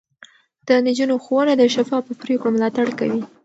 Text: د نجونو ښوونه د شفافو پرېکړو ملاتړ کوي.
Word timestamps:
د 0.67 0.69
نجونو 0.85 1.15
ښوونه 1.23 1.53
د 1.57 1.63
شفافو 1.75 2.11
پرېکړو 2.21 2.53
ملاتړ 2.55 2.87
کوي. 2.99 3.21